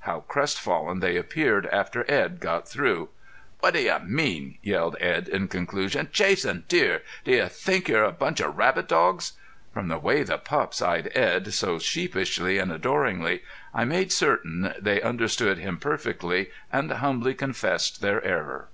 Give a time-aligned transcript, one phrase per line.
[0.00, 3.08] How crestfallen they appeared after Edd got through!
[3.62, 6.08] "Whaddaye mean," yelled Edd, in conclusion.
[6.10, 7.02] "Chasin' deer!...
[7.24, 9.34] Do you think you're a lot of rabbit dogs?"
[9.72, 15.00] From the way the pups eyed Edd so sheepishly and adoringly, I made certain they
[15.00, 18.66] understood him perfectly, and humbly confessed their error.